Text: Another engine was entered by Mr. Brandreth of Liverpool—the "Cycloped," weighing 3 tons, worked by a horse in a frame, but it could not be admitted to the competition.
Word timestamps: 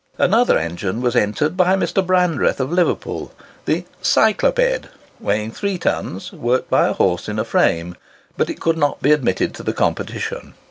Another 0.17 0.57
engine 0.57 0.99
was 1.03 1.15
entered 1.15 1.55
by 1.55 1.75
Mr. 1.75 2.03
Brandreth 2.03 2.59
of 2.59 2.71
Liverpool—the 2.71 3.85
"Cycloped," 4.01 4.87
weighing 5.19 5.51
3 5.51 5.77
tons, 5.77 6.33
worked 6.33 6.71
by 6.71 6.87
a 6.87 6.93
horse 6.93 7.29
in 7.29 7.37
a 7.37 7.45
frame, 7.45 7.95
but 8.35 8.49
it 8.49 8.59
could 8.59 8.79
not 8.79 8.99
be 9.03 9.11
admitted 9.11 9.53
to 9.53 9.61
the 9.61 9.73
competition. 9.73 10.55